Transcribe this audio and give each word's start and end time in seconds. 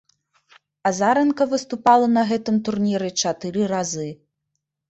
Азаранка 0.89 1.47
выступала 1.51 2.07
на 2.15 2.23
гэтым 2.31 2.59
турніры 2.71 3.13
чатыры 3.25 3.69
разы. 3.75 4.09